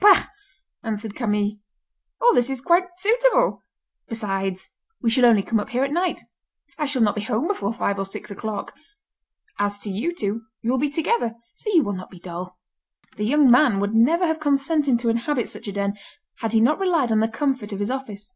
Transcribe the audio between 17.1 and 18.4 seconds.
on the comfort of his office.